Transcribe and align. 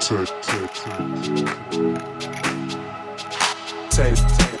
Tape, 0.00 0.28
tape. 0.42 0.70
Tape, 3.90 4.16
tape, 4.16 4.38
tape. 4.38 4.51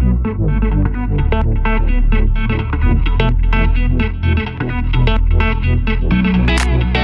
Thank 0.00 0.26
you. 6.86 6.97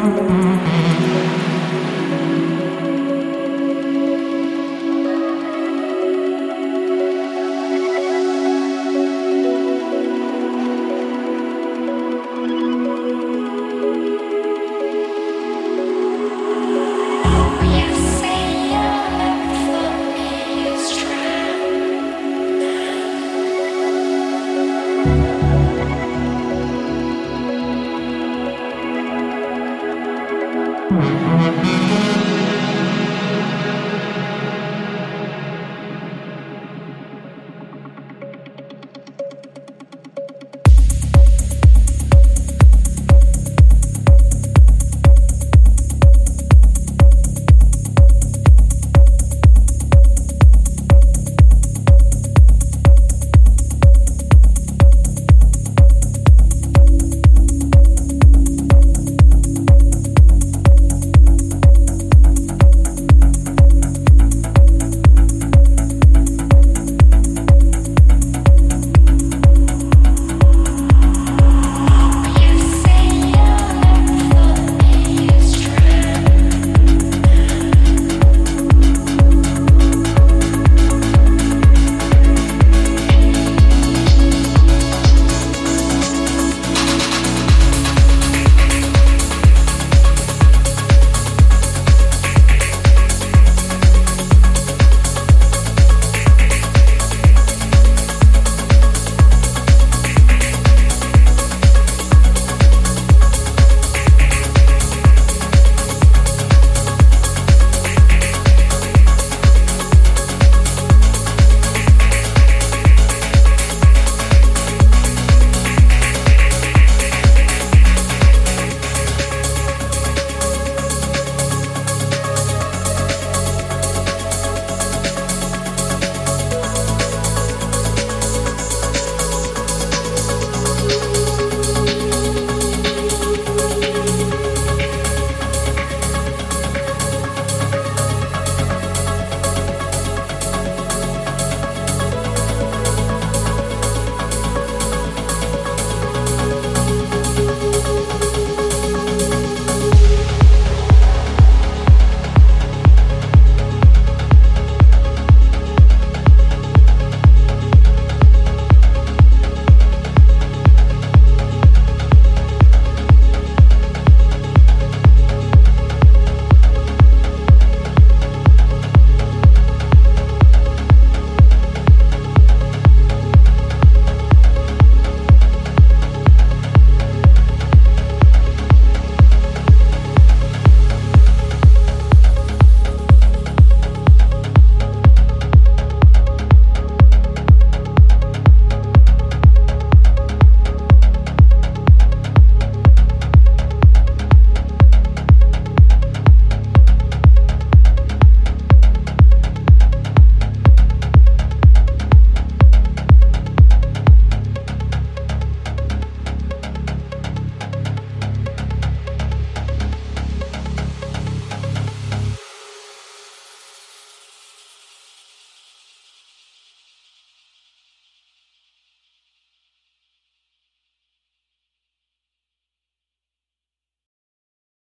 Mm-hmm. 0.00 0.49